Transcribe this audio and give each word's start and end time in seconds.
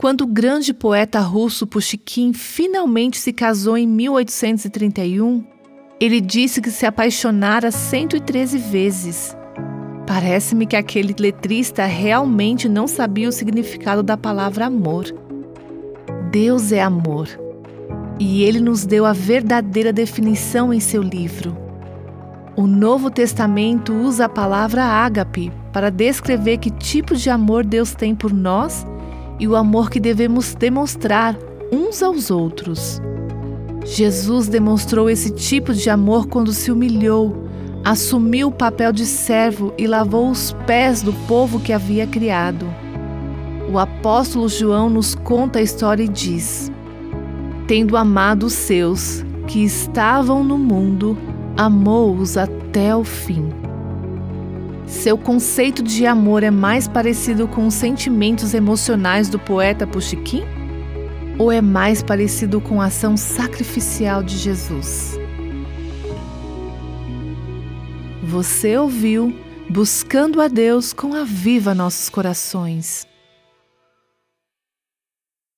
Quando 0.00 0.22
o 0.22 0.26
grande 0.26 0.72
poeta 0.72 1.20
russo 1.20 1.66
Pushkin 1.66 2.32
finalmente 2.32 3.18
se 3.18 3.34
casou 3.34 3.76
em 3.76 3.86
1831, 3.86 5.44
ele 6.00 6.22
disse 6.22 6.62
que 6.62 6.70
se 6.70 6.86
apaixonara 6.86 7.70
113 7.70 8.56
vezes. 8.56 9.36
Parece-me 10.06 10.64
que 10.64 10.74
aquele 10.74 11.14
letrista 11.18 11.84
realmente 11.84 12.66
não 12.66 12.86
sabia 12.86 13.28
o 13.28 13.32
significado 13.32 14.02
da 14.02 14.16
palavra 14.16 14.64
amor. 14.64 15.04
Deus 16.30 16.72
é 16.72 16.80
amor. 16.80 17.28
E 18.18 18.42
ele 18.42 18.58
nos 18.58 18.86
deu 18.86 19.04
a 19.04 19.12
verdadeira 19.12 19.92
definição 19.92 20.72
em 20.72 20.80
seu 20.80 21.02
livro. 21.02 21.54
O 22.56 22.66
Novo 22.66 23.10
Testamento 23.10 23.92
usa 23.92 24.24
a 24.24 24.30
palavra 24.30 24.82
ágape 24.82 25.52
para 25.74 25.90
descrever 25.90 26.56
que 26.56 26.70
tipo 26.70 27.14
de 27.14 27.28
amor 27.28 27.66
Deus 27.66 27.94
tem 27.94 28.14
por 28.14 28.32
nós 28.32 28.86
e 29.40 29.48
o 29.48 29.56
amor 29.56 29.90
que 29.90 29.98
devemos 29.98 30.54
demonstrar 30.54 31.36
uns 31.72 32.02
aos 32.02 32.30
outros. 32.30 33.00
Jesus 33.84 34.46
demonstrou 34.46 35.08
esse 35.08 35.30
tipo 35.30 35.72
de 35.72 35.88
amor 35.88 36.28
quando 36.28 36.52
se 36.52 36.70
humilhou, 36.70 37.34
assumiu 37.82 38.48
o 38.48 38.52
papel 38.52 38.92
de 38.92 39.06
servo 39.06 39.72
e 39.78 39.86
lavou 39.86 40.30
os 40.30 40.52
pés 40.66 41.02
do 41.02 41.12
povo 41.26 41.58
que 41.58 41.72
havia 41.72 42.06
criado. 42.06 42.66
O 43.72 43.78
apóstolo 43.78 44.48
João 44.48 44.90
nos 44.90 45.14
conta 45.14 45.58
a 45.58 45.62
história 45.62 46.02
e 46.02 46.08
diz: 46.08 46.70
Tendo 47.66 47.96
amado 47.96 48.46
os 48.46 48.52
seus 48.52 49.24
que 49.46 49.64
estavam 49.64 50.44
no 50.44 50.58
mundo, 50.58 51.16
amou-os 51.56 52.36
até 52.36 52.94
o 52.94 53.02
fim. 53.02 53.48
Seu 54.90 55.16
conceito 55.16 55.84
de 55.84 56.04
amor 56.04 56.42
é 56.42 56.50
mais 56.50 56.88
parecido 56.88 57.46
com 57.46 57.64
os 57.66 57.74
sentimentos 57.74 58.52
emocionais 58.54 59.28
do 59.28 59.38
poeta 59.38 59.86
Pushkin? 59.86 60.42
Ou 61.38 61.50
é 61.50 61.62
mais 61.62 62.02
parecido 62.02 62.60
com 62.60 62.82
a 62.82 62.86
ação 62.86 63.16
sacrificial 63.16 64.20
de 64.20 64.36
Jesus? 64.36 65.16
Você 68.24 68.76
ouviu 68.76 69.32
Buscando 69.70 70.42
a 70.42 70.48
Deus 70.48 70.92
com 70.92 71.14
a 71.14 71.22
Viva 71.22 71.72
Nossos 71.72 72.10
Corações. 72.10 73.09